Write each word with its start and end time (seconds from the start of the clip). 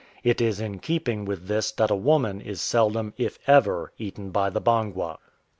It 0.23 0.41
is 0.41 0.59
in 0.59 0.79
keeping 0.79 1.25
with 1.25 1.45
this 1.45 1.71
that 1.73 1.91
a 1.91 1.95
woman 1.95 2.41
is 2.41 2.59
seldom, 2.59 3.13
if 3.19 3.37
ever, 3.45 3.93
eaten 3.99 4.31
by 4.31 4.49
the 4.49 4.59
Bangwa. 4.59 5.19